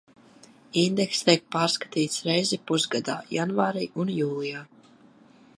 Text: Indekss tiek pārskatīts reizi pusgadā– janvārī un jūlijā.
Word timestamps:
Indekss 0.83 1.19
tiek 1.27 1.43
pārskatīts 1.57 2.25
reizi 2.29 2.61
pusgadā– 2.71 3.21
janvārī 3.37 3.87
un 4.05 4.15
jūlijā. 4.19 4.65